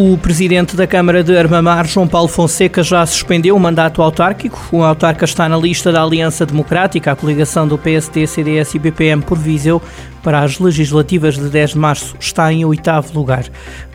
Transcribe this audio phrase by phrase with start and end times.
[0.00, 4.56] O presidente da Câmara de Armamar, João Paulo Fonseca, já suspendeu o mandato autárquico.
[4.70, 9.20] O autarca está na lista da Aliança Democrática, a coligação do PSD, CDS e BPM
[9.20, 9.82] por Viseu,
[10.22, 12.14] para as legislativas de 10 de março.
[12.20, 13.46] Está em oitavo lugar.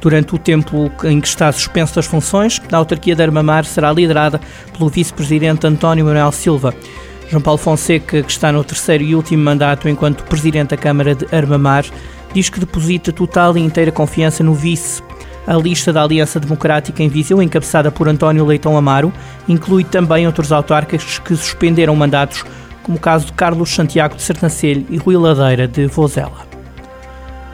[0.02, 4.42] Durante o tempo em que está suspenso das funções, a autarquia de Armamar será liderada
[4.78, 6.76] pelo vice-presidente António Manuel Silva.
[7.30, 11.34] João Paulo Fonseca, que está no terceiro e último mandato enquanto presidente da Câmara de
[11.34, 11.86] Armamar,
[12.34, 15.02] diz que deposita total e inteira confiança no vice
[15.46, 19.12] a lista da Aliança Democrática em Viseu, encabeçada por António Leitão Amaro,
[19.48, 22.44] inclui também outros autárquicos que suspenderam mandatos,
[22.82, 26.54] como o caso de Carlos Santiago de Sertancelho e Rui Ladeira de Vozela.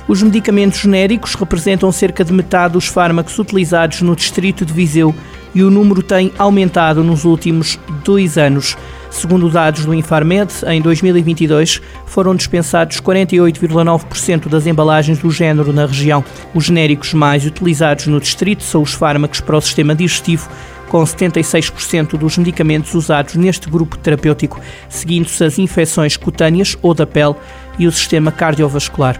[0.07, 5.13] Os medicamentos genéricos representam cerca de metade dos fármacos utilizados no distrito de Viseu
[5.53, 8.75] e o número tem aumentado nos últimos dois anos.
[9.09, 16.23] Segundo dados do Infarmed, em 2022 foram dispensados 48,9% das embalagens do género na região.
[16.53, 20.47] Os genéricos mais utilizados no distrito são os fármacos para o sistema digestivo,
[20.89, 27.35] com 76% dos medicamentos usados neste grupo terapêutico, seguindo-se as infecções cutâneas ou da pele
[27.77, 29.19] e o sistema cardiovascular.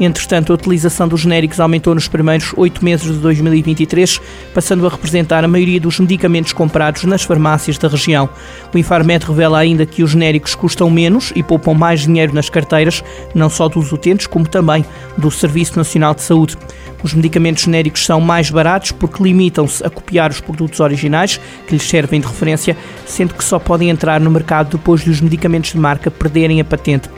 [0.00, 4.18] Entretanto, a utilização dos genéricos aumentou nos primeiros oito meses de 2023,
[4.54, 8.26] passando a representar a maioria dos medicamentos comprados nas farmácias da região.
[8.74, 13.04] O Infarmed revela ainda que os genéricos custam menos e poupam mais dinheiro nas carteiras,
[13.34, 14.86] não só dos utentes, como também
[15.18, 16.56] do Serviço Nacional de Saúde.
[17.02, 21.82] Os medicamentos genéricos são mais baratos porque limitam-se a copiar os produtos originais que lhes
[21.82, 22.74] servem de referência,
[23.06, 26.64] sendo que só podem entrar no mercado depois de os medicamentos de marca perderem a
[26.64, 27.10] patente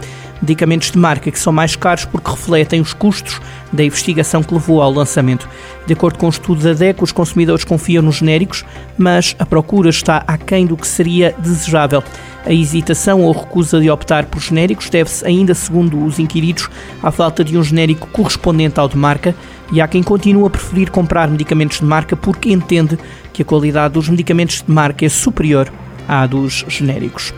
[0.43, 3.41] medicamentos de marca que são mais caros porque refletem os custos
[3.73, 5.49] da investigação que levou ao lançamento.
[5.87, 8.65] De acordo com o estudo da DEC, os consumidores confiam nos genéricos,
[8.99, 12.03] mas a procura está aquém do que seria desejável.
[12.45, 16.69] A hesitação ou recusa de optar por genéricos deve-se ainda, segundo os inquiridos,
[17.03, 19.35] à falta de um genérico correspondente ao de marca
[19.73, 22.99] e há quem continue a preferir comprar medicamentos de marca porque entende
[23.33, 25.73] que a qualidade dos medicamentos de marca é superior
[26.09, 27.33] à dos genéricos.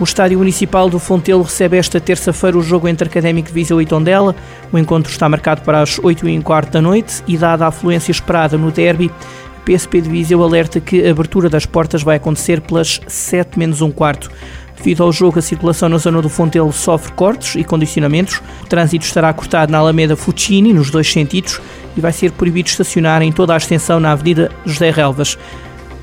[0.00, 3.84] O Estádio Municipal do Fontelo recebe esta terça-feira o jogo entre Académico de Viseu e
[3.84, 4.34] Tondela.
[4.72, 7.68] O encontro está marcado para as 8 e um quarto da noite e, dada a
[7.68, 9.10] afluência esperada no derby,
[9.58, 13.82] a PSP de Viseu alerta que a abertura das portas vai acontecer pelas 7 menos
[13.82, 14.30] um quarto.
[14.74, 18.40] Devido ao jogo, a circulação na zona do Fontelo sofre cortes e condicionamentos.
[18.62, 21.60] O trânsito estará cortado na Alameda Fucini, nos dois sentidos,
[21.94, 25.36] e vai ser proibido estacionar em toda a extensão na Avenida José Relvas.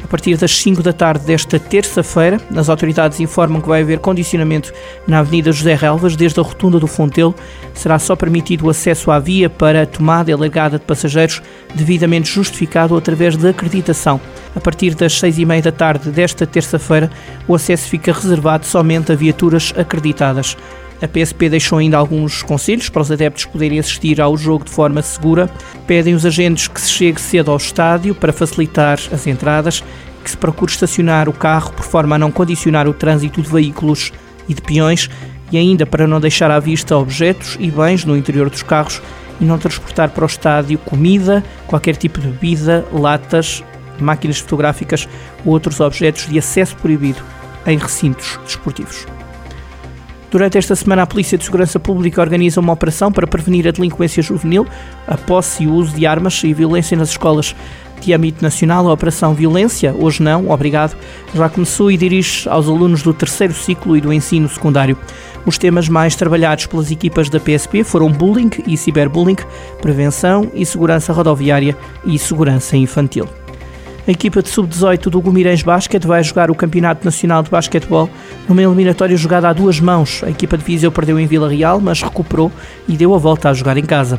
[0.04, 4.72] A partir das 5 da tarde desta terça-feira, as autoridades informam que vai haver condicionamento
[5.06, 7.36] na Avenida José Relvas, desde a rotunda do Fontelo.
[7.74, 11.42] Será só permitido o acesso à via para a tomada e largada de passageiros
[11.76, 14.22] devidamente justificado através de acreditação.
[14.56, 17.12] A partir das 6 e meia da tarde desta terça-feira,
[17.48, 20.56] o acesso fica reservado somente a viaturas acreditadas.
[21.02, 25.02] A PSP deixou ainda alguns conselhos para os adeptos poderem assistir ao jogo de forma
[25.02, 25.50] segura.
[25.86, 29.84] Pedem os agentes que se chegue cedo ao estádio para facilitar as entradas,
[30.24, 34.12] que se procure estacionar o carro por forma a não condicionar o trânsito de veículos
[34.50, 35.10] e de peões
[35.52, 39.02] e ainda para não deixar à vista objetos e bens no interior dos carros
[39.40, 43.64] e não transportar para o estádio comida, qualquer tipo de bebida, latas,
[44.00, 45.08] máquinas fotográficas
[45.46, 47.22] ou outros objetos de acesso proibido
[47.66, 49.06] em recintos desportivos.
[50.30, 54.22] Durante esta semana, a Polícia de Segurança Pública organiza uma operação para prevenir a delinquência
[54.22, 54.66] juvenil,
[55.08, 57.56] a posse e o uso de armas e violência nas escolas
[58.02, 58.90] de âmbito nacional.
[58.90, 60.98] A Operação Violência, hoje não, obrigado,
[61.34, 64.98] já começou e dirige aos alunos do terceiro ciclo e do ensino secundário.
[65.46, 69.38] Os temas mais trabalhados pelas equipas da PSP foram bullying e ciberbullying,
[69.82, 73.30] prevenção e segurança rodoviária e segurança infantil.
[74.08, 78.10] A equipa de sub-18 do Gumirães Basket vai jogar o Campeonato Nacional de Basquetebol
[78.48, 80.24] numa eliminatória jogada a duas mãos.
[80.24, 82.50] A equipa de Viseu perdeu em Vila Real, mas recuperou
[82.88, 84.18] e deu a volta a jogar em casa.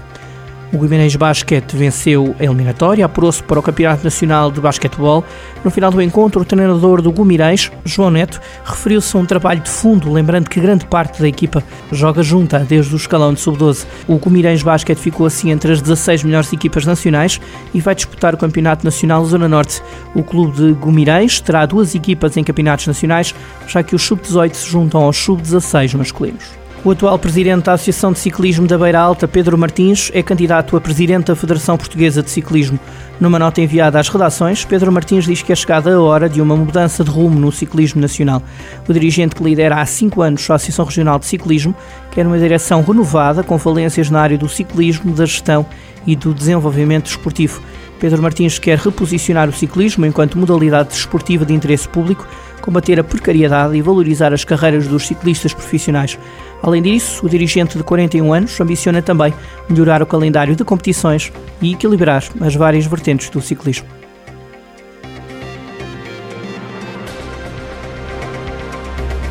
[0.70, 5.24] O Guimarães Basket venceu a eliminatória, apurou-se para o Campeonato Nacional de Basquetebol.
[5.64, 9.70] No final do encontro, o treinador do Guimarães, João Neto, referiu-se a um trabalho de
[9.70, 13.86] fundo, lembrando que grande parte da equipa joga junta desde o escalão de sub-12.
[14.06, 17.40] O Guimarães Basket ficou assim entre as 16 melhores equipas nacionais
[17.72, 19.82] e vai disputar o Campeonato Nacional Zona Norte.
[20.14, 23.34] O clube de Guimarães terá duas equipas em campeonatos nacionais,
[23.66, 26.67] já que os sub-18 se juntam aos sub-16 masculinos.
[26.84, 30.80] O atual presidente da Associação de Ciclismo da Beira Alta, Pedro Martins, é candidato a
[30.80, 32.78] presidente da Federação Portuguesa de Ciclismo.
[33.20, 36.56] Numa nota enviada às redações, Pedro Martins diz que é chegada a hora de uma
[36.56, 38.40] mudança de rumo no ciclismo nacional.
[38.88, 41.74] O dirigente que lidera há cinco anos a Associação Regional de Ciclismo
[42.12, 45.66] quer uma direção renovada com valências na área do ciclismo, da gestão
[46.06, 47.60] e do desenvolvimento esportivo.
[47.98, 52.26] Pedro Martins quer reposicionar o ciclismo enquanto modalidade desportiva de interesse público,
[52.60, 56.16] combater a precariedade e valorizar as carreiras dos ciclistas profissionais.
[56.62, 59.32] Além disso, o dirigente de 41 anos ambiciona também
[59.68, 61.32] melhorar o calendário de competições
[61.62, 63.86] e equilibrar as várias vertentes do ciclismo.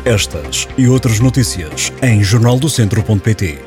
[0.04, 3.58] Estas e outras notícias em jornaldocentro.pt.